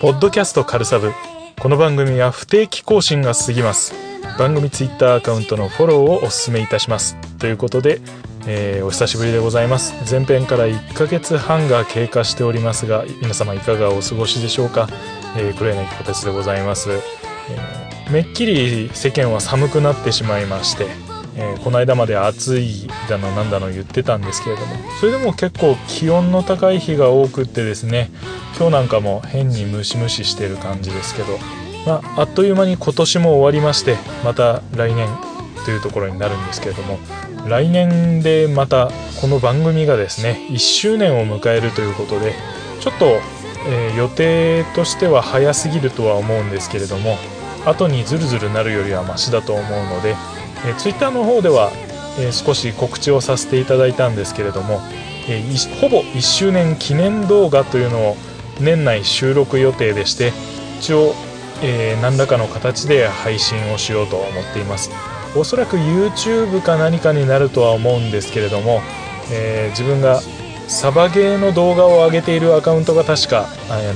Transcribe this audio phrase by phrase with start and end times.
[0.00, 1.12] ポッドキャストカルサブ。
[1.60, 3.94] この番組は不定期更新が過ぎます。
[4.38, 7.16] 番組ツイッターアカウントのフォローをお勧めいたします。
[7.38, 8.00] ということで、
[8.46, 9.94] えー、お久しぶりでございます。
[10.10, 14.88] 前編から1ヶ月半が経過しておりますが皆様いかがお過ごしでしょうか、
[15.36, 20.86] えー、黒柳小鉄でございます、えー、めっきり世間は寒くなってしまいまして
[21.36, 28.10] えー、この間まで暑いだのなんだの言ってたんですけれどもそれでも結構気温の高い日が多くってですね
[28.58, 31.38] 今日なんかも変にムシムシしてる感じですけど、
[31.86, 35.08] まあ、あっという間に今年も終わりましてまた来年
[35.64, 36.98] というところになるんですけれども
[37.48, 38.90] 来年でまた
[39.20, 42.34] この番組がですね1周年を迎えるということで
[42.80, 43.06] ちょっと、
[43.68, 47.16] えー、予定としては早すぎるとは思うんですけれども
[47.64, 50.14] 後にズルズルなるよりはマシだと思うので
[50.64, 51.70] えー、ツイッターの方では、
[52.18, 54.80] えー、少し告知をさせていただいたんですけれども、
[55.28, 58.16] えー、ほぼ1周年記念動画というのを
[58.60, 60.32] 年内収録予定でして
[60.78, 61.14] 一応、
[61.62, 64.90] え、何らかの形で配信をしようと思っています。
[65.36, 68.80] おそらく YouTube か何かになるとは思うんですけれども、
[69.32, 70.20] えー、自分が
[70.66, 73.46] サバゲーの動画を上げているアカウントが確か、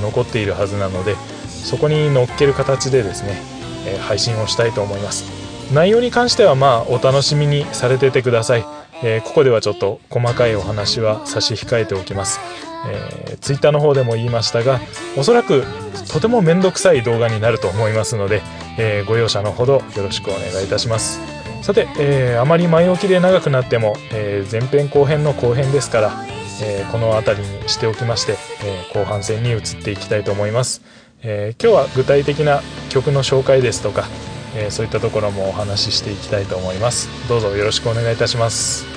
[0.01, 1.15] 残っているはずなので
[1.47, 3.37] そこに載っける形でですね、
[3.87, 5.45] え配信をしたいと思います。
[5.73, 8.65] 内容に関してはまあお楽しみにされててください、
[9.03, 12.39] えー、ここではちょっと細かいお話は差し控えておきます、
[12.87, 14.79] えー、ツイッターの方でも言いましたが
[15.17, 15.63] おそらく
[16.11, 18.41] とても面倒くさい動画になると思いますので、
[18.77, 21.19] えー、ご容赦のほどよろしくお願いいたします。
[21.61, 26.11] さて、えー、あまり前置きで長くなっても、え前編後編の後編ですから、
[26.61, 30.83] えこの辺りにしておきまして、え後半戦に移っていきたいと思います、
[31.23, 34.05] え今日は具体的な曲の紹介ですとか
[34.55, 37.09] え、そういったところもお話ししていきたいと思います。
[37.27, 38.94] どうぞよろしくお願いいたします。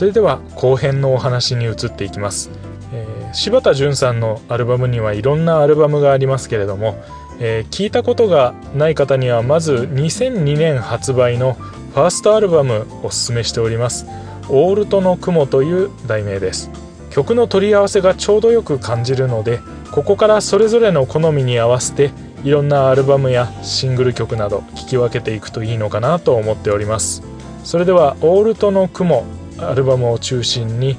[0.00, 2.50] それでは後編のお話に移っていきます、
[2.90, 6.96] えー、柴田純さんのアルバムにはいろんなアルバムがありますけれども、
[7.38, 14.06] えー、聞いたことがない方にはまず2002年発売のファーストアルバムおすすめしております
[14.48, 16.70] 「オールトの雲」という題名です。
[17.10, 22.10] 曲の取り合わせがちょうどよく感じるのでここからそれぞれの好みに合わせて
[22.42, 27.22] いろんなアルバムやシングル曲など聴き分けていくといいのかなと思っております。
[27.64, 29.26] それでは「オールトの雲」
[29.68, 30.96] アルバムを中心に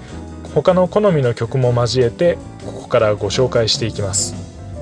[0.54, 4.36] 他の好みの曲も交えてここからご紹介していきます。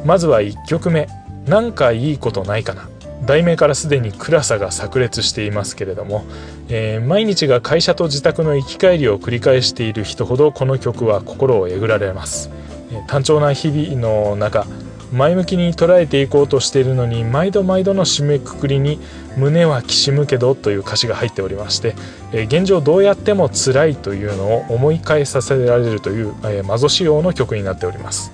[0.05, 1.07] まずは1曲目
[1.45, 2.89] 「なんかいいことないかな」
[3.25, 6.23] 題名からすでに暗さが炸裂していますけれども、
[6.69, 12.49] えー、毎日が会社と自宅の行き帰りを繰り返している人ほどこの曲は心をえぐられます、
[13.07, 14.65] 単調な日々の中
[15.11, 18.99] 前向きに捉えていこうとしているのに毎度毎度の締めくくりに
[19.37, 21.95] 「胸はきしむけど」という歌詞が入っておりまして、
[22.33, 28.31] え、現状どうやっても辛いというのを思い返させられるという、え、マゾ仕様の曲になっております。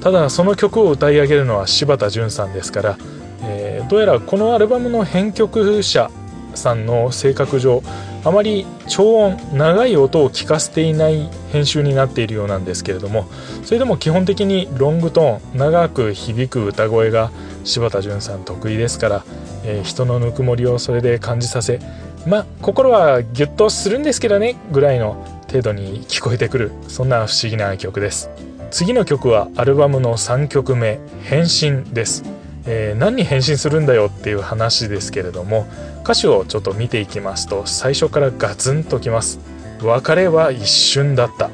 [0.00, 2.96] ただその曲を歌い上げるのは柴田純さんですから
[3.42, 6.10] えー、どうやらこのアルバムの編曲者
[6.54, 7.82] さんの性格上
[8.26, 13.28] あまり超音長い音を聞かせていない編集になっているようなんですけれども
[13.62, 17.30] それでも基本的にロングトーン長く響く歌声が
[17.62, 19.24] 柴田純さん得意ですから、
[19.64, 21.78] えー、人のぬくもりをそれで感じさせ
[22.26, 28.28] まあ心はギュッとするんですけどねぐらいの程度に聞こえてくるそんな不思議な曲です。
[28.72, 32.35] 次の曲はアルバムの3曲目「変身」です。
[32.66, 35.66] えー、何に変身するんだよっていう話ですけれども
[36.02, 39.38] 歌詞をちょっと見ていきますと最初からガツンときます。
[39.82, 41.50] 別れは一瞬だった。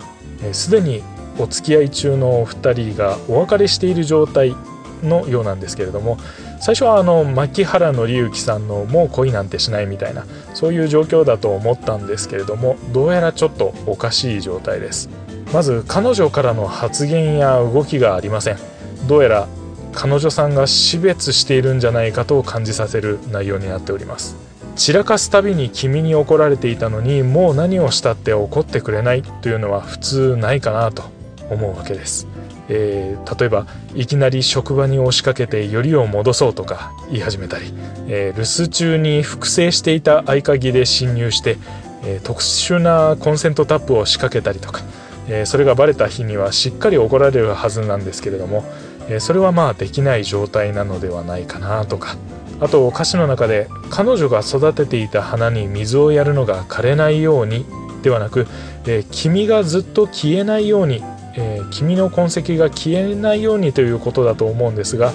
[0.52, 1.02] すで、えー、に
[1.38, 4.54] お付き合い中のお二人がお別れしている状態
[5.03, 6.18] のようなんですけれども
[6.60, 15.08] 最初はあの牧原紀之さんの「もう恋なんてしない」みたいなそういう状況だと思ったんですけれどもどうやらちょっとおかしい状態です。
[15.53, 18.58] まず彼女からの発言や動きがありません。
[19.06, 19.48] どうやら
[19.92, 24.53] 彼女さんが死別しているんじゃないかと感じさせる内容になっております。
[24.74, 31.04] 散らかすたびに君に怒られていたのにもう何をしたって怒ってくれないというのは普通ないかなと
[31.50, 32.27] 思うわけです、
[32.68, 37.66] えー、例えばいきなり職場に押しかけてよりを戻そうとか言い始めたり、
[38.09, 41.59] えー、留守中に複製していた合鍵で侵入して、
[42.04, 44.80] えー、特殊なコンセントタップを仕掛けたりとか
[45.28, 48.65] えそれがバレた日にはしっかり怒られるはずなんですけれども、
[49.09, 52.16] えそれはまあできない状態なのではないかなとか。
[52.63, 57.66] あと歌詞の中で彼女が育てていた花に水をやるのが枯れないように
[58.03, 58.47] ではなく、
[58.87, 61.03] え、君がずっと消えないように、
[61.37, 65.13] え、君の痕跡が消えないようにということだと思うんですが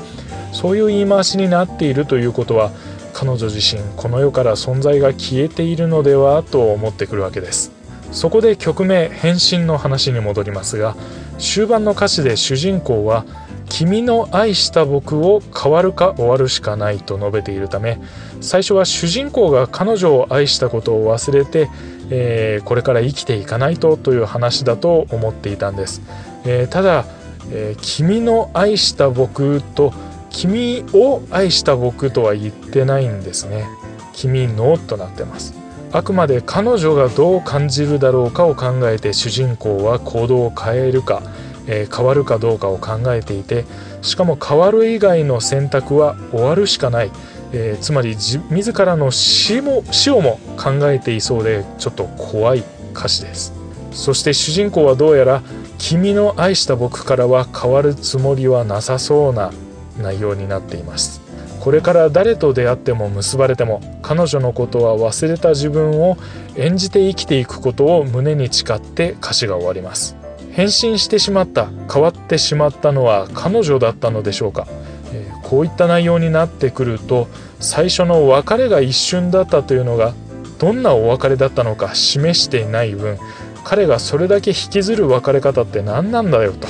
[0.52, 2.72] そういう言い回しになっているということは
[3.14, 7.72] 彼女自身この世から存在が消えているのではと思ってくるわけです。
[8.12, 10.96] そこで曲名「変身」の話に戻りますが
[11.38, 13.26] 終盤の歌詞で主人公は
[13.70, 18.00] 「君の愛した僕を変わるか終わるしかない」と述べているため
[18.42, 21.70] 最初は主人公が彼女を愛したことを忘れて
[22.10, 26.02] えー、これから生きていかないとという話だと思っていたんです、
[26.46, 27.04] えー、ただ、
[27.52, 29.92] えー、君の愛した僕と
[30.30, 33.66] 君を愛した僕とは言ってないんですね。
[34.14, 35.56] 君のとなってます。
[35.92, 41.24] あくまで彼女がどう感じるだろうかを考えて主人公は行動を変えるか、
[41.68, 43.66] え変わるかどうかを考えていて
[44.02, 47.12] しかも変わる以外の選択は終わるしかない。
[47.54, 53.54] えー、つまり自らの死も死をも考えていそうでちょっと怖い歌詞です。
[53.92, 55.42] そして主人公はどうやら
[55.78, 59.52] 君の愛した僕からは変わるつもりはなさそうな
[59.98, 61.22] 内容になっています。
[61.62, 66.18] これから誰と出会っても結ばれても彼女のことは忘れた自分を
[66.56, 70.17] 演じて生きていくことを胸に誓って歌詞が終わります。
[70.58, 74.66] 変身してしまった変わってしまったのは彼女だったのでしょうか。
[75.14, 77.28] えこういった内容になってくると
[77.60, 80.16] 最初の別れが一瞬だったというのが
[80.58, 83.20] どんなお別れだったのか示していない分
[83.64, 86.68] 彼がそれだけ引きずる別れ方って何なんだよと、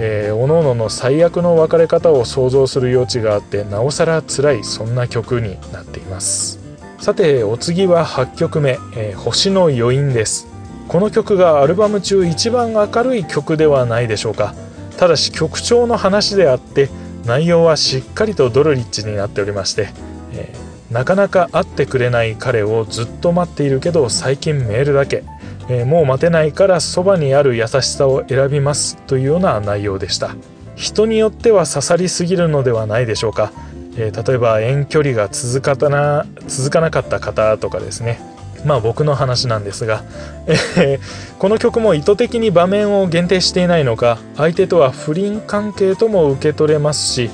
[0.00, 6.58] えー、各々の最悪の別れ方を想像する余地があってなおさら辛いそんな曲になっています。
[6.98, 10.55] さてお次は8曲目、えー、星の余韻です。
[10.88, 14.54] この曲がアルバム中一番明るい曲ではないでしょうか。
[14.96, 16.88] ただし曲調の話であって
[17.26, 19.90] 内容はしっかりとドロリッチになっておりまして、
[20.32, 25.24] えー、なかなか会ってくれない彼をずっと待っているけど最近メールだけ、
[25.68, 30.34] えー、もう待てないからそばにある優しさを選びますというような内容でした。
[30.76, 33.50] 人によっては刺さりすぎるのではないでしょうか、
[33.96, 38.35] えー、例えば遠距離が続かな続かなかった方とかですね。
[38.66, 40.02] まあ僕の話なんですが、
[40.46, 47.30] えー、この曲も意図的に場面を限定していないのか相手とは不倫関係とも受け取れますし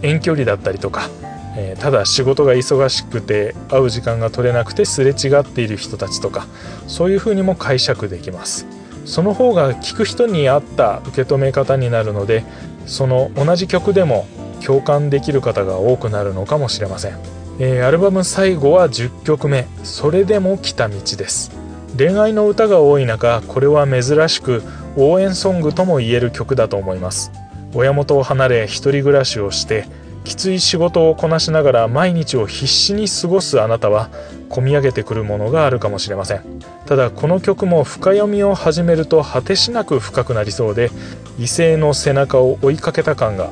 [0.00, 1.10] 遠距離だったりとか、
[1.56, 6.46] えー、ただ仕事が忙しくて会う時間が取れなくてすれ違っている人たちとか
[6.88, 8.66] そういうふうにも解釈できます。
[9.04, 12.42] その方が聴く人に合った受け止め方になるので
[12.86, 14.26] その同じ曲でも
[14.64, 17.43] 共感できる方が多くなるのかもしれません。
[17.60, 21.52] えー、アルバム最後は10曲目「それでも来た道」です。
[21.96, 24.64] 恋愛の歌が多い中これは珍しく
[24.96, 27.30] 応援ソングとも言える曲だと思います。
[27.72, 29.86] 親元を離れ一人暮らしをして
[30.24, 34.08] きつい仕事をこなしながら毎日を必死に過ごすあなたは
[34.48, 36.40] 込み上げてくるものがあるかもしれません。
[36.86, 40.90] ただこの曲も深読みを始めると果てしなく深くなりそうで
[41.38, 43.50] 異性の背中を追いかけた感が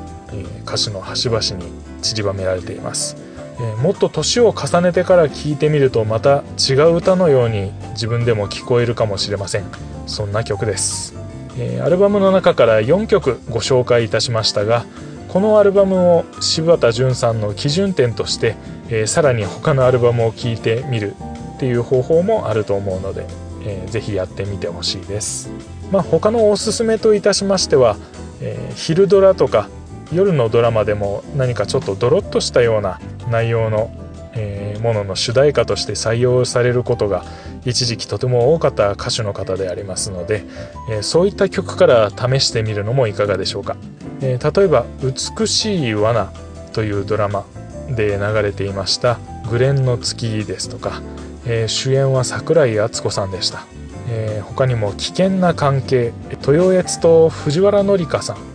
[0.64, 1.70] 歌詞の端々に
[2.00, 3.16] 散りばめられています。
[3.60, 9.64] えもっと年を重ねてから聴いてみるとまた違う歌のように自分でも聞こえるかもしれません。
[10.06, 11.14] そんな曲です、
[11.58, 14.84] え、アルバムの中から4曲ご紹介いたしましたが
[15.28, 18.54] このアルバムを柴田純さんの基準点として、
[18.90, 21.14] え、さらに他のアルバムを聴いてみる
[21.56, 23.26] っていう方法もあると思うので、
[23.64, 25.50] えー、ぜひやってみてほしいです。
[25.90, 27.96] まあ他のおすすめといたしましては、
[28.40, 29.68] えー、昼ドラとか
[30.12, 33.00] 夜のドラマでも何かちょっとドロッとしたような
[33.30, 33.90] 内容の、
[34.34, 37.24] えー、ものの主題歌として採用されることが
[37.64, 40.44] 一時期とても多かった歌手の方でありますので、
[40.90, 43.76] えー、そういった曲から試してみるのもいかがでしょうか、
[44.20, 46.32] えー、例えば「美しい罠」
[46.74, 47.46] というドラマ
[47.88, 49.18] で流れていました
[49.50, 51.02] 「グレンの月」ですとか、
[51.46, 53.66] え主演は桜井敦子さんでした、
[54.08, 58.51] え他にも「危険な関係」豊悦と藤原紀香さん。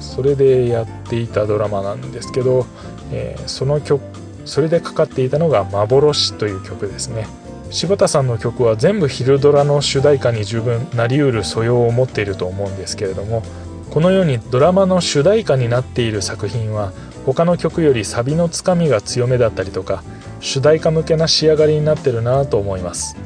[0.00, 2.66] それでやっていたドラマなんですけど、
[3.12, 4.02] えー、その曲
[4.44, 7.26] それでかかっていたのが「幻」という曲ですね。
[7.70, 13.44] 柴田さんの曲は全部昼ドラの主題歌に十分なりうる素養を持っていると思うんですけれども
[13.90, 16.92] このようにドラマの主題歌になっている作品は
[17.26, 20.02] 他の曲よりサビのつかみが強めだったりとか
[20.40, 23.16] 主題歌向けな仕上がりになってるなと思います。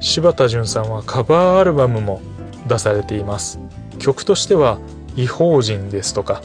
[0.00, 2.20] 柴田純さんはカバーアルバムも
[2.66, 3.58] 出されています。
[3.98, 4.78] 曲としては
[5.16, 6.42] 異邦人ですとか、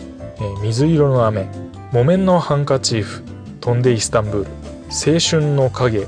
[0.62, 1.48] 水色の雨、
[1.92, 3.24] 木綿のハンカチーフ、
[3.62, 4.50] 飛んでイスタンブール、
[4.90, 6.08] 青春の影、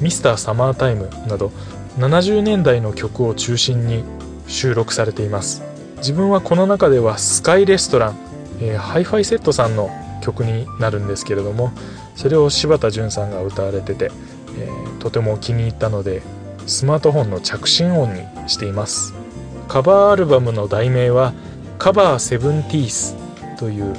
[0.00, 1.50] ミスターサマータイムなど
[1.98, 4.04] 70年代の曲を中心に
[4.46, 5.62] 収録されています。
[5.98, 8.16] 自分はこの中ではスカイレストラン、
[8.60, 9.90] えー、ハイファイセットさんの
[10.22, 11.72] 曲になるんですけれども
[12.14, 14.10] それを柴田淳さんが歌われてて、
[14.58, 16.22] えー、とても気に入ったので
[16.66, 19.14] スマートフォンの着信音にしています。
[19.66, 21.34] カバーアルバムの題名は
[21.78, 23.16] Cover Seventies
[23.56, 23.94] という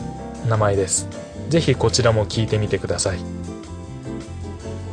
[0.49, 1.07] 名前です。
[1.47, 3.19] ぜひこちらも聴いてみてください。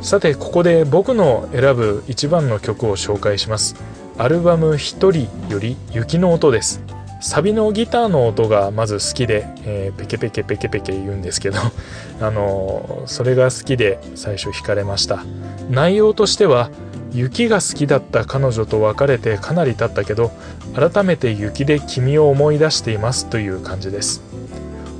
[0.01, 3.75] さてここで僕の選ぶ一番の曲を紹介します。
[4.17, 6.81] アルバム「一人」より「雪の音」です。
[7.19, 11.57] サビのギターの音がまず好きで、えー、ペケペケペケペケ言うんですけど
[12.21, 15.25] あのー、それが好きで最初惹かれました。
[15.69, 16.69] 内容としては
[17.17, 20.31] 雪が好きだった彼女と別れてかなり経ったけど
[20.75, 24.21] 改めて雪で君を思い出していますという感じです。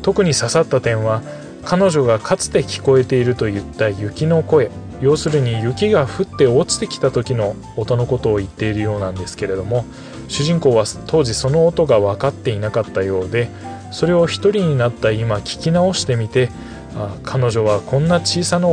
[0.01, 1.21] 特に刺さった点は
[1.63, 4.71] 彼女がかつて聞こえていると言った雪の声。
[4.99, 9.85] 要するに雪が降って落ちてきた時の音のことを言っているようなんですけれども
[10.27, 13.51] 主人公は当時その音が分かっていなかったようで
[13.91, 16.49] それを一人になった今聞き直してみて
[16.95, 18.69] あ彼女はこんな小さな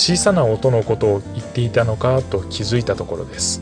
[0.00, 3.60] 小さな音のことを言っていたのかと気づいたところです、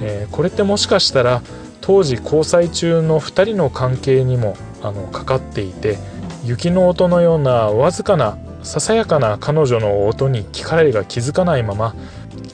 [0.00, 1.42] えー、これってもしかしたら
[1.82, 5.98] 当時交際中の2人の関係にもあのかかっていて
[6.44, 11.94] 雪の音のようなわずかなささやかな彼女の音に彼が気づかないまま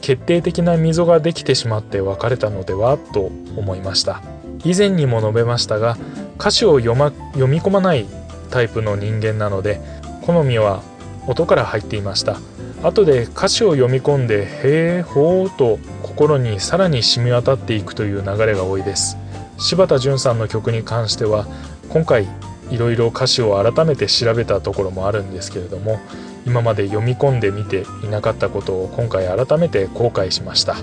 [0.00, 4.22] 決定的な溝ができてしまって別れたのではと思いました。
[4.64, 5.96] 以前にも述べましたが
[6.38, 8.06] 歌詞を読,、ま、読み込まない
[8.50, 9.80] タイプの人間なので
[10.22, 10.82] 好みは
[11.26, 12.38] 音から入っていました。
[12.82, 19.16] 後で歌詞を読み込んで「へえほう」と心にさらに染み渡っていくという流れが多いです。
[19.58, 21.46] 柴田純さんの曲に関しては
[21.88, 22.28] 今回
[22.70, 25.98] いろいろ歌詞を改めて調べたところもあるんですけれども
[26.46, 30.76] 今まで読み込んでみていなかったことを今回改めて後悔しました。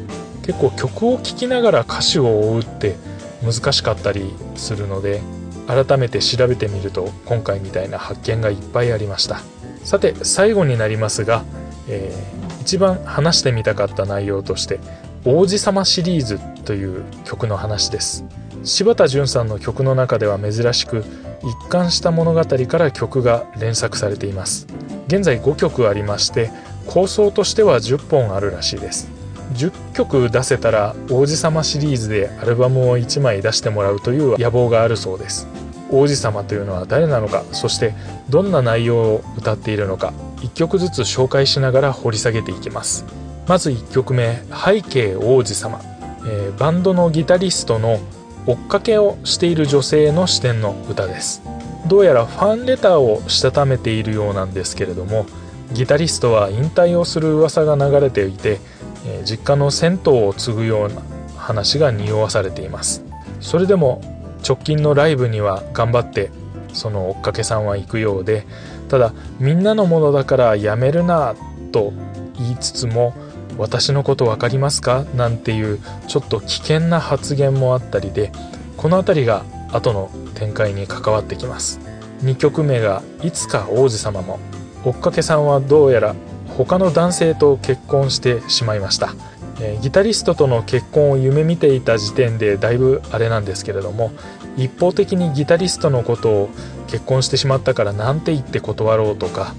[0.46, 2.96] 結構曲を聴きながら歌詞を追うって
[3.44, 5.22] 難しかったりするので
[5.68, 9.42] 改めて調べてみると今回みたいな発見がいっぱいありました。
[9.84, 11.44] さて最後になりますが、
[11.88, 14.80] えー、一番話してみたかった内容として
[15.26, 18.26] 「王子様シリーズ」という曲の話です。
[18.64, 21.04] 柴田純さんの曲の中では珍しく
[21.44, 24.68] 一貫した物語から曲が連作されています。
[25.08, 26.50] 現在5曲ありまして
[26.88, 29.10] 構想としては10本あるらしいです。
[29.56, 35.48] 10曲出せたら王子様シリーズでアルバムを1枚出してもらうという野望があるそうです。
[35.92, 37.94] 王子様というのは誰なのかそして
[38.30, 40.12] どんな内容を歌っているのか
[40.44, 43.06] 1曲ずつ紹介しながら掘り下げていきます。
[43.48, 45.82] まず1曲目「背景王子様」
[46.26, 48.00] えー、バンドのギタリストの
[48.46, 51.42] 追っかけをしている女性の視点の歌です。
[51.88, 55.26] どうやらファンレターをしたためているようなんですけれども
[55.74, 58.62] ギタリストは引退をする噂が流れていて、
[59.06, 61.02] えー、実家の銭湯を継ぐような
[61.36, 63.04] 話が匂わされています。
[63.42, 64.02] それでも
[64.48, 66.32] 直近のライブには頑張って
[66.74, 68.46] その追っかけさんは行くようで
[68.94, 71.34] ただみんなのものだからやめるな
[71.72, 71.94] と
[72.38, 73.16] 言いつつも
[73.58, 75.04] 私のこと分かりますか？
[75.16, 78.32] なんていうちょっと危険な発言もあったりで
[78.78, 81.80] この辺りが後の展開に関わってきます。
[82.22, 84.38] 2曲目が「いつか王子様も」
[84.86, 86.14] 追っかけさんはどうやら
[86.56, 89.16] 他の男性と結婚してしまいました、
[89.60, 94.12] えー、ギタリストとの結婚を夢見ていた時点でだいぶあれなんですけれども
[94.56, 96.50] 一方的にギタリストのことを
[96.94, 99.56] 結婚してしまったからなんて言って断ろうとか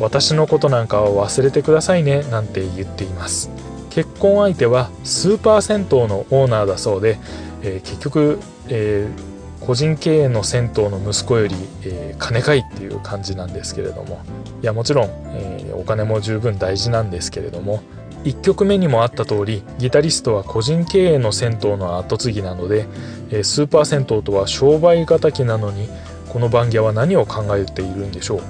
[0.00, 3.50] 私のことなんかは忘れてくださいねなんて言っています。
[3.90, 7.20] 結婚相手はスーパー銭湯のオーナーだそうで、
[7.62, 9.32] えー、結局、えー
[9.64, 14.20] 個人経営の銭湯の息子より、えー、金かいっていう感じなんですけれども。
[14.60, 17.80] いやもちろん、え、お金も十分大事なんですけれども
[18.24, 22.86] 1曲目にもあった通りギタリストは個人経営の銭湯の後継ぎなので、
[23.30, 25.88] え、スーパー銭湯とは商売敵なのに
[26.32, 28.42] この番屋は何を考えているんでしょう？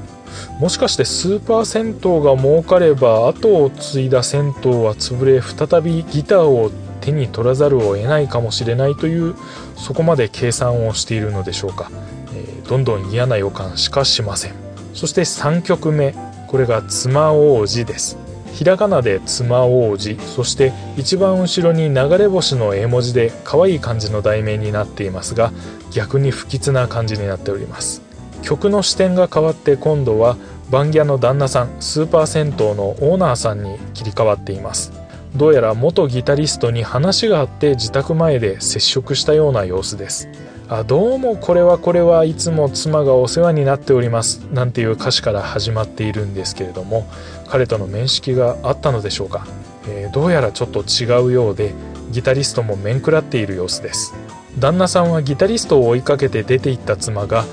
[0.61, 6.71] もしかしてスーパー銭湯が儲かれば後を継いだ銭湯は潰れ再びギターを
[7.01, 9.35] 手に取らざるを得ないかもしれないという
[9.77, 11.91] そこまで計算をしているのでしょうか、
[12.35, 14.55] えー、どんどん嫌な予感しかしません。
[14.95, 16.15] そして3曲目。
[16.49, 18.19] これが妻王子です。
[18.53, 25.53] ひらがなで妻王子そして一番後ろに流れ星の絵文字で可愛い感じの題名になっていますが
[25.91, 28.03] 逆に不吉な感じになっております。
[28.43, 30.37] 曲の視点が変わって今度は
[30.71, 34.93] バンギャの旦那さんスーパー銭湯のオーナーさんに切り替わっています。
[35.37, 40.29] どうやら元ギタリストに話があって自宅前で接触したような様子です。
[40.75, 47.07] あどうもこれはこれはいつも妻がお世話になっておりますなんていう歌詞から始まっているんですけれども
[47.47, 49.47] 彼との面識があったのでしょうか、
[49.87, 51.75] えー、どうやらちょっと違うようで
[52.11, 54.14] ギタリストも面食らっている様子です。
[54.59, 57.45] 旦那さんはギタリストを追いかけて出て行った妻が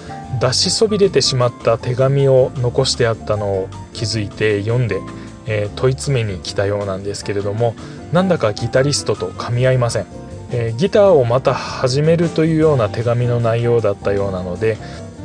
[0.41, 4.99] 出しそびれてしまった手紙を残してあったのを気づいて読んで、
[5.45, 7.73] えー、問い詰めに来たようなんですけれども
[8.11, 10.07] なんだかギタリストと噛み合いません、
[10.51, 14.77] えー、ギターをまた始めるというような手紙の内容だったようなので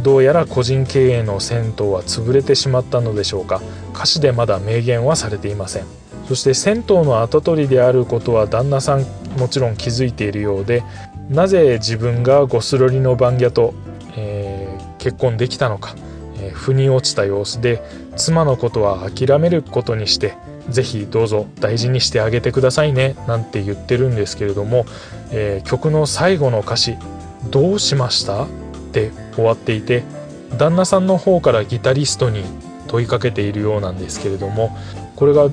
[0.03, 3.63] どうやら個人経営の銭湯は潰れてしまったのでしょうか。
[3.95, 5.85] 歌詞でまだ明言はされていません。
[6.29, 9.05] そして銭湯の跡取りであることは旦那さん
[9.39, 10.83] もちろん気づいているようで
[11.29, 13.75] なぜ自分がゴスロリの番屋と、
[14.17, 15.95] えー、結婚できたのか、
[16.39, 17.83] えー、腑に落ちた様子で
[18.17, 20.37] 妻のことは諦めることにして
[20.71, 24.87] ぜひどうぞ大事にしてあげてくださいねなんて言ってるんですけれども、
[25.31, 26.97] えー、曲の最後の歌詞
[27.51, 28.47] 「どうしました?」っ
[28.93, 30.05] て終わっていて
[30.57, 32.45] 旦那さんの方からギタリストに
[32.87, 34.77] 問いかけているようなんですけれども
[35.17, 35.49] これが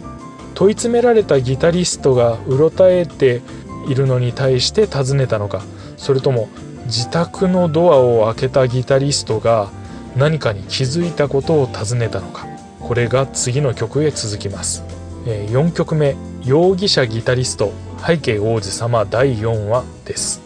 [0.54, 3.42] 問い詰められたギタリストがうろたえて
[3.88, 5.64] いるのに対して尋ねたのか
[5.98, 6.50] それとも
[6.86, 9.70] 自宅のドアを開けたギタリストが
[10.16, 12.46] 何かに気づいたことを尋ねたのか
[12.80, 14.84] これが次の曲へ続きます
[15.26, 17.72] 4曲目「容疑者ギタリスト
[18.06, 20.42] 背景王子様第4話」です。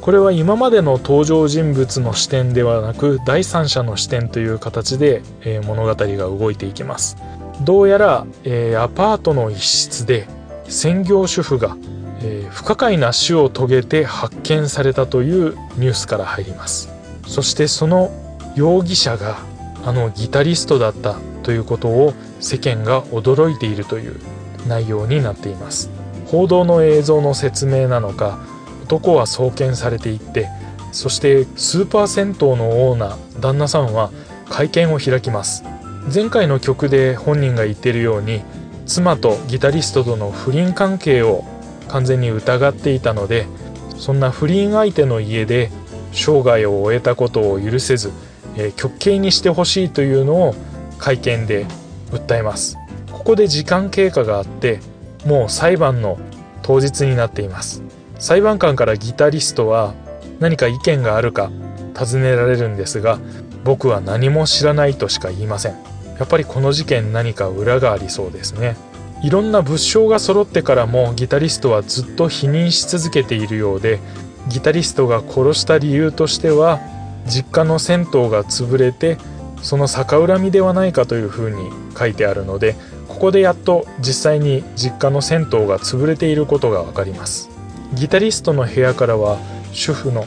[0.00, 7.16] これは今までの登場人物の視点ではなく第三者の視点という形でえ物語が動いていきます。
[7.60, 10.26] どうやらえアパートの一室で
[10.68, 11.76] 専業主婦が
[12.20, 16.88] え不可解な死を遂げて発見されたというニュースから入ります。
[17.28, 18.10] そしてその
[18.56, 19.38] 容疑者が
[19.84, 24.20] あのギタリストだったということを世間が驚いているという
[24.66, 25.90] 内容になっています。
[26.26, 28.38] 報道の映像の説明なのか
[28.84, 30.48] 男は送検されていって
[30.92, 34.10] そしてスーパー銭湯のオーナー旦那さんは
[34.48, 35.64] 会見を開きます。
[36.12, 38.42] 前回の曲で本人が言っているように
[38.86, 41.44] 妻とギタリストとの不倫関係を
[41.88, 43.46] 完全に疑っていたので
[43.96, 45.70] そんな不倫相手の家で
[46.12, 48.10] 生涯を終えたことを許せず、
[48.56, 50.54] えー、極刑にしてほしいというのを
[51.02, 51.66] 会見で
[52.12, 52.78] 訴えます。
[53.10, 54.78] ここで時間経過があって
[55.26, 56.18] もう裁判の
[56.62, 57.82] 当日になっています。
[58.20, 59.94] 裁判官からギタリストは
[60.38, 61.50] 何か意見があるか
[61.92, 63.18] 尋ねられるんですが
[63.64, 65.72] 僕は何も知らないとしか言いません。
[66.20, 68.76] やっぱりこの事件何か裏がありそうですね。
[69.24, 73.98] いろんな物証が揃ってからもギタリストはずっと否認し続けているようで
[74.48, 76.78] ギタリストが殺した理由としては
[77.26, 79.18] 実家の銭湯が潰れて
[79.62, 82.74] その逆恨みではないかというふうに書いてあるので
[83.08, 87.50] ここでやっと実際に実家の銭湯が潰れていることが分かります。
[87.94, 89.38] ギタリストの部屋からは
[89.70, 90.26] 主婦の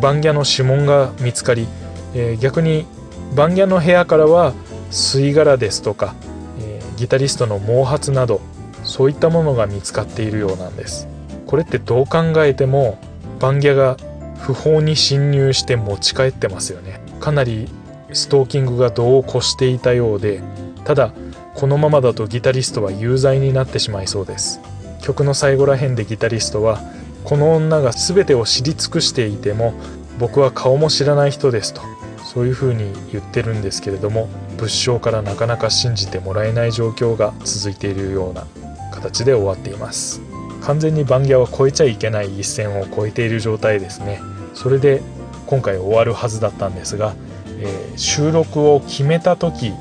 [0.00, 1.66] 番屋の指紋が見つかり、
[2.14, 2.86] えー、逆に
[3.34, 4.52] 番屋の部屋からは
[4.90, 6.14] 吸い殻ですとか、
[6.60, 8.40] えー、ギタリストの毛髪など
[8.82, 11.08] そういったものが見つかっているようなんです。
[11.46, 12.98] これってどう考えても
[13.38, 13.96] 番屋が
[14.40, 17.00] 不法に侵入して持ち帰ってますよね。
[17.20, 17.68] かなり
[18.14, 20.42] ストーキングが度を越していたようで
[20.84, 21.12] ただ
[21.54, 24.60] このままだとギタリストは有罪になってしまいそうです。
[25.02, 26.80] 曲の最後ら辺でギタリストは
[27.24, 29.74] この女が全てを知り尽くしていても
[30.18, 31.82] 僕は顔も知らない人ですと
[32.24, 38.46] そういうふうに言ってるんですけれども物証からなかなか信じてもらえない状況が続いているような
[38.92, 40.20] 形で終わっています。
[40.62, 44.20] 完全に番屋は超えちゃいけない一線を越えている状態ですね。
[44.54, 45.02] それで
[45.46, 47.14] 今回終わるはずだったんですが、
[47.60, 49.72] えー、収録を決めた時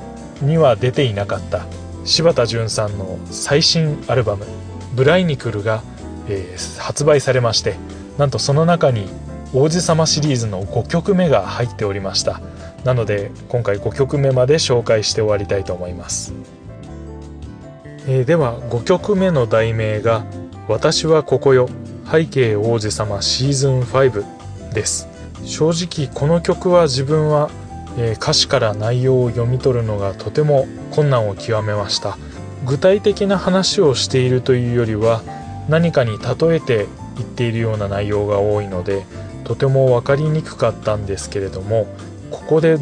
[0.42, 1.66] には出ていなかった
[2.06, 4.46] 柴田純さんの最新アルバム
[4.94, 5.84] 「ブライニクルが」
[6.30, 7.76] えー、発売されまして
[8.18, 9.08] なんとその中に
[9.54, 12.42] 王子様シリーズの5曲目が入っておりました。
[12.84, 16.34] なので今回5曲目まで紹介して終わりたいと思います、
[18.08, 20.26] えー、では5曲目の題名が
[20.68, 21.70] 「私はここよ
[22.12, 24.26] 背景王子様シーズン5」
[24.74, 25.08] です。
[25.46, 27.50] 正直この曲は自分は、
[27.98, 32.18] えー、歌詞から内容を読み取るのがとても困難を極めました。
[32.66, 35.22] 具体的な話をしているというよりは
[35.70, 39.06] 何かに例えて言っているような内容が多いので
[39.44, 41.88] とても分かりにくかったんですけれども
[42.32, 42.78] ここで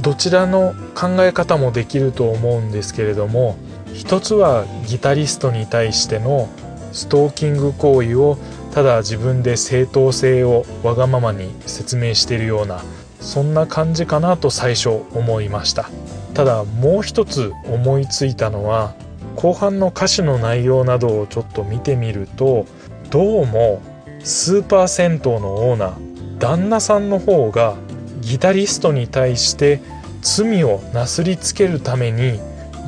[0.00, 3.56] どちらの考え方もできると思うんですけれども
[3.94, 6.48] 一つはギタリストに対しての
[6.92, 8.38] ストーキング行為を
[8.72, 12.82] ただ自分で正当性をわがままに説明しているような
[13.20, 15.90] そんな感じかなと最初思いました。
[16.34, 18.94] ただもう一つ思いついたのは
[19.36, 22.66] 後半の歌詞の内容などをちょっと見てみると
[23.10, 23.82] どうも
[24.20, 27.76] スーパー銭湯のオーナー旦那さんの方が
[28.20, 29.80] ギタリストに対して
[30.22, 32.40] 罪をなすりつけるために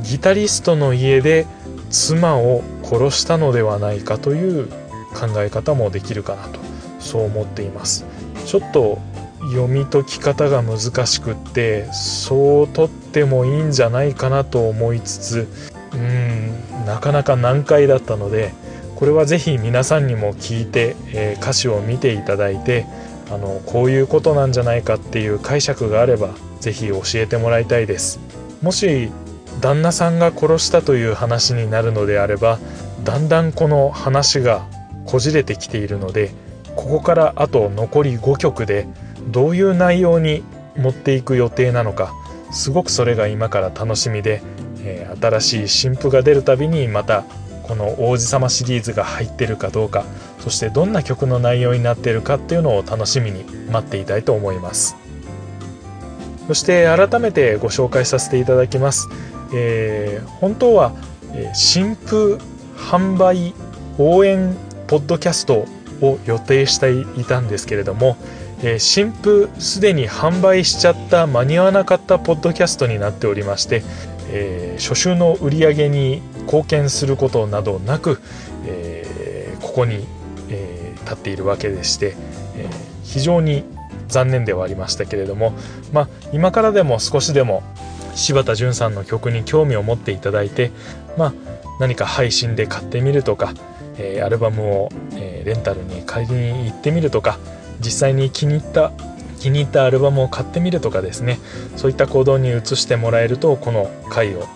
[0.03, 1.47] ギタリストの家で
[1.91, 4.69] 妻を殺したのではないかという
[5.15, 6.61] 考え方もできるかなと
[7.01, 8.05] そう思っています。
[8.47, 8.99] ちょっと
[9.41, 15.49] 読み解き方が難しくってそう取ってもいいんじゃないかなと思いつつ
[15.95, 18.53] うんなかなか難解だったので
[18.97, 22.87] これは是非皆さんにも聞いて、えー、歌詞を見ていただいて
[23.31, 28.21] あのこういうことなんじゃないかっていう解釈があれば是非教えてもらいたいです。
[28.61, 29.11] もし
[29.61, 32.59] 旦那さんが殺したという話になるのであれば
[33.05, 34.67] だんだんこの話が
[35.07, 36.33] こじれてきているので
[36.77, 38.87] ここからあと残り5曲で
[39.29, 40.43] どういう内容に
[40.77, 42.13] 持っていく予定なのか
[42.51, 44.43] すごくそれが今から楽しみで、
[44.83, 47.25] えー、新しい新譜が出るたびにまた
[47.63, 50.05] この王子様シリーズが入ってるかどうか
[50.41, 54.97] そしてどんな曲の内容になっているかっていうのを楽しみに待っていたいと思います。
[56.51, 59.09] そして改めてご紹介させていただきます、
[59.55, 60.93] えー、本当は
[61.55, 62.41] 新譜
[62.77, 63.55] 販売
[63.99, 64.57] 応援
[64.89, 65.65] ポッドキャスト
[66.01, 68.17] を予定していたんですけれども、
[68.63, 73.83] えー、新譜すでに販売しちゃった間に合わなかったポッドキャストになっておりまして、
[74.29, 78.21] えー、初週の売り上げに貢献することなどなく、
[78.67, 80.07] えー、ここに、
[80.51, 82.15] えー、立っているわけでして、
[82.57, 82.69] えー、
[83.03, 83.65] 非常に
[84.09, 85.55] 残念ではありましたけれども、
[85.93, 87.63] まあ、今からでも少しでも
[88.15, 90.73] 柴田純さんの曲に興味を持っていただいて、
[91.17, 91.35] まあ、
[91.79, 93.55] 何か配信で買ってみるとか、
[93.97, 97.39] えー、アルバムを、えー、レンタルに買いに行ってみるとか
[97.81, 98.93] 実際に気に入った
[99.39, 101.39] 気に入ったアルバムを買ってみるとかですね。
[101.77, 104.47] そういった行動に移してもらえるとこの回を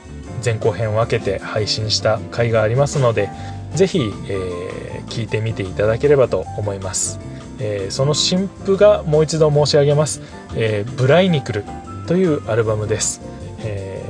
[0.45, 3.31] 前後編分けて配信した回がありますので
[3.75, 7.19] 是非、えー、聞いてみていただければと思います、
[7.59, 10.21] えー、その新譜がもう一度申し上げます
[10.55, 11.65] 「えー、ブライニクル」
[12.07, 13.23] というアルバムです、
[13.61, 14.03] え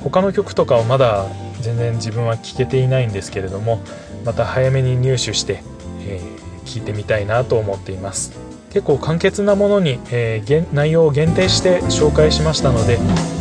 [0.00, 1.26] ー、他の曲とかをまだ
[1.60, 3.80] 全然自分は聴けていないんですけれども
[4.24, 5.62] また早めに入手して、
[6.06, 8.47] えー、聞いてみたいなと思っています。
[8.70, 12.98] 結構簡潔なものに、えー、内容を限定して紹介しましたので、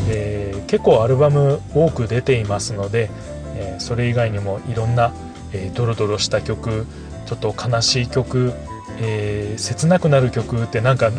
[0.10, 3.10] えー、結構アルバム多く出ていますので、
[3.56, 5.14] えー、それ以外にもいろんな、
[5.54, 6.86] え、ドロドロした曲
[7.26, 8.54] ちょっと悲しい曲、
[9.00, 11.12] え、切なくなる曲ってなんか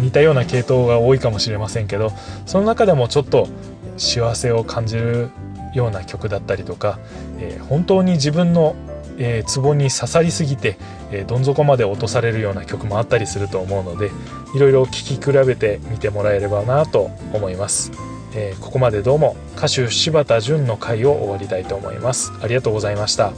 [0.00, 2.12] 似たような系統が多いかもしれませんけど
[2.46, 3.48] その中でもちょっと
[3.96, 5.30] 幸せを感じる
[5.74, 6.98] ような曲だったりとか、
[7.38, 8.76] え、本当に自分の
[9.18, 10.76] えー、壺に刺さりすぎて、
[11.10, 14.10] えー、どん底まで落とされるような曲もあったりすると思うので
[14.54, 17.92] いろいろ聴き比べてみてもらえればなと思います、
[18.34, 22.32] えー、ここまでどうも歌手柴田純の回を終わりたいと思います。
[22.42, 23.32] ありがとうございました。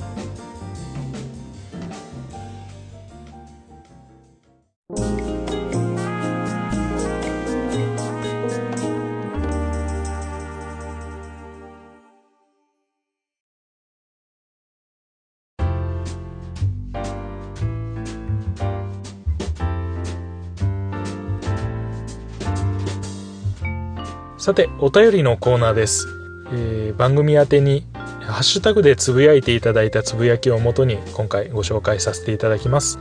[24.48, 26.08] さて、お便りのコーナーです。
[26.54, 32.98] えー、番組宛てにハッシュタグでつぶやいていただいたつぶやきをもとに今回ご紹介させていただきます。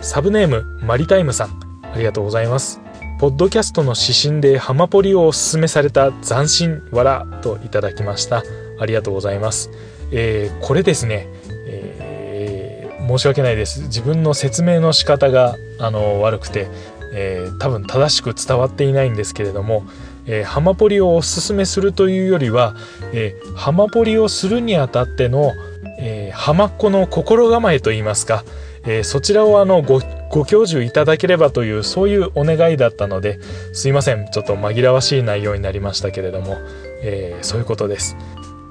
[0.00, 1.60] サブネーム、マリタイムさん、
[1.92, 2.80] ありがとうございます。
[3.18, 8.44] ポッドキャストの指針でハマポリをおすすめされた斬新わらといただきました。
[8.78, 9.72] ありがとうございます。
[10.12, 11.26] えー、これですね、
[11.66, 13.80] えー、申し訳ないです。
[13.86, 16.68] 自分の説明の仕方があの悪くて、
[17.12, 19.84] えー、多分正しく伝わっていないんですけれども、
[20.26, 22.74] えー、ハマポリをおすすめするというよりは、
[23.12, 25.52] えー、ハマポリをするにあたっての、
[25.98, 28.44] えー、ハマっ子の心構えといいますか、
[28.84, 33.38] えー、そちらをあのごご教授いただければというそういうお願いだったので
[33.72, 36.56] すいませんちょっと紛らわしい内容になりましたけれども、
[37.02, 38.16] えー、そういうことです。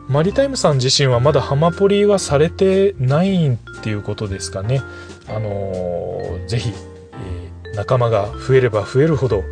[0.08, 4.84] マリタイムさん自身はまだハマポリはされてないっていうことですかね。
[5.28, 9.44] あのー、ぜひ、えー、仲間が増えれば増えるほど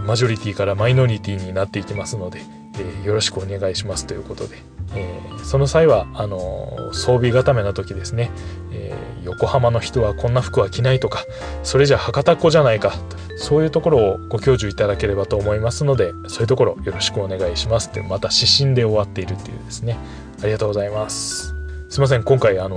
[0.00, 2.42] マジョリティからマイノリティになっていきますので、
[2.74, 4.56] えー、よろしくお願いしますということで、
[4.94, 8.30] えー、その際はあの装備固めの時ですね、
[8.72, 11.24] えー、横浜の人はこんな服は着ないとか
[11.62, 12.92] それじゃ博多っ子じゃないか
[13.36, 19.96] そういうところをご教授いただければと思いますのでそういうところよろしくお願いしますってまた指針で終わっているっていうですね。
[20.42, 21.54] ありがとうございます。
[21.88, 22.76] すいません今回あの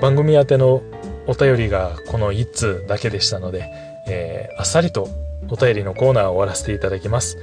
[0.00, 0.82] 番組宛ての
[1.26, 3.70] お便りがこの1通だけでしたので、
[4.08, 5.08] えー、あっさりと
[5.50, 7.38] お便りのコーナーを終わらせていただきます。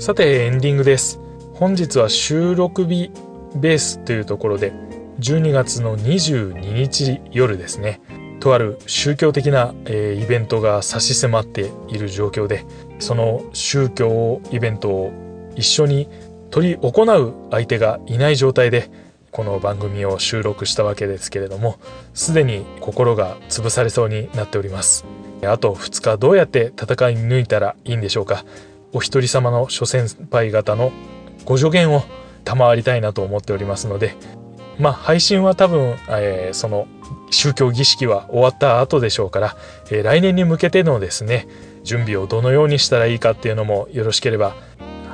[0.02, 1.20] さてエンディングです。
[1.54, 3.12] 本日は収録日
[3.56, 4.74] ベースというところで
[5.20, 8.02] 12月の22日夜ですね。
[8.40, 12.66] とある宗教的な、えー、イベントが差し迫っている状況で
[12.98, 15.12] その宗教イベントを
[15.56, 16.10] 一緒に
[16.50, 18.90] 取り行う相手がいない状態で
[19.30, 21.78] この番組を収録したわけですけれども
[22.16, 25.06] すでに心が潰されそうになっております
[25.44, 28.44] あと2日どうやって戦い抜いたらいいんでしょうか
[28.94, 30.92] お一人様の諸先輩方の
[31.46, 32.04] ご助言を
[32.44, 34.16] 賜りたいなと思っておりますので
[34.80, 36.88] まあ配信は多分、えー、その
[37.30, 39.56] 宗教儀式は終わった後でしょうから、
[39.90, 41.48] えー、来年に向けてのですね
[41.84, 44.56] 準備をどのようにしたらいいかっていうのもよろしければ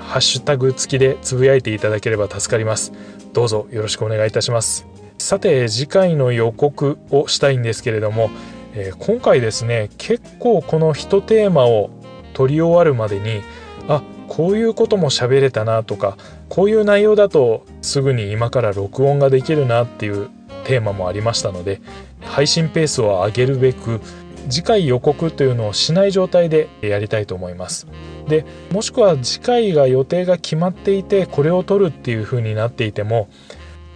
[0.07, 2.93] ハッシュタグ付きでつぶやいていただければ助かります。
[3.33, 4.87] どうぞよろしくお願いいたします。
[5.17, 8.29] さて次回の予告をしたいんですけれども、
[8.73, 11.89] えー、今回ですね結構この一テーマを
[12.33, 13.41] 取り終わるまでに
[13.88, 16.17] あこういうことも喋れたなとか
[16.50, 20.30] こういう内容だとすぐに今から録音ができるなっていう
[20.65, 21.82] テーマもありましたので
[22.21, 24.02] 配信ペースを上げるべく
[24.50, 27.88] 次回予告というのをしない状態でやりたいと思います。
[28.28, 33.30] でもしくは次回が予定が決まっていてこれを撮るっていう風になっていても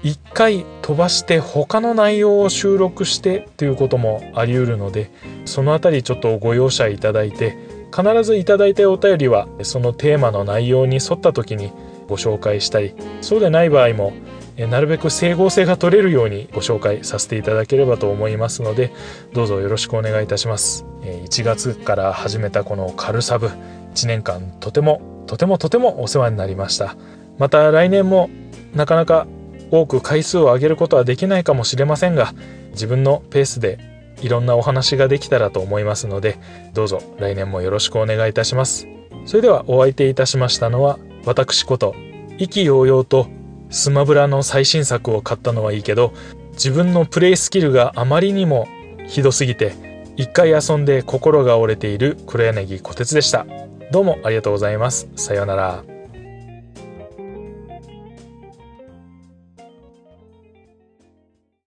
[0.04, 5.12] 一回飛ばして他の内容を収録してということもあり得るので
[5.46, 7.58] その辺りちょっとご容赦いただいて
[7.96, 11.72] 必ずいただいたお便りはそのテーマの内容に沿った時に
[12.08, 14.14] ご紹介したりそうでない場合も
[14.58, 18.94] なるべく整合性が取れるようにご紹介させていただければと思いますので
[19.34, 20.86] どうぞよろしくお願いいたします。
[21.02, 26.96] 1月から始めたこのカルサブ1年間とてもとてもとてもお世話になりました。
[27.38, 28.30] また来年も
[28.76, 29.26] なかなか
[29.72, 32.34] 多く回数を上げることはできないかもしれませんが
[32.72, 33.80] 自分のペースで
[34.22, 36.38] いろんなお話ができたらと思いますので
[36.74, 38.88] どうぞ来年もよろしくお願いいたします。
[39.26, 41.96] それではお相手いたしましたのは私こと
[42.38, 43.28] 意気揚々と
[43.70, 46.14] スマブラの最新作を買ったのはいいけど
[46.54, 48.68] 自分のプレイスキルがあまりにも
[49.08, 49.74] ひどすぎて
[50.18, 53.46] 一回遊んで心が折れている黒柳小鉄でした。
[53.92, 55.10] どうもありがとうございます。
[55.16, 55.91] さようなら。